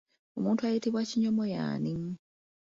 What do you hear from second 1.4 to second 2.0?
y'ani?